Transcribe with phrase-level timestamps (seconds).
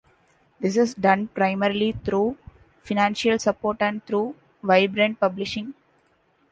[0.59, 2.35] This is done primarily through
[2.81, 5.75] financial support and through vibrant publishing.